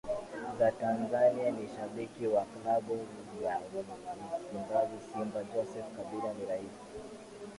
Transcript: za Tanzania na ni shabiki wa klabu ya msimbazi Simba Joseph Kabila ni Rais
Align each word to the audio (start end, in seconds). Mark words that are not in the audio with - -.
za 0.59 0.71
Tanzania 0.71 1.43
na 1.43 1.49
ni 1.51 1.67
shabiki 1.67 2.27
wa 2.27 2.45
klabu 2.45 3.07
ya 3.43 3.59
msimbazi 4.39 5.01
Simba 5.13 5.43
Joseph 5.43 5.95
Kabila 5.97 6.33
ni 6.33 6.45
Rais 6.45 6.71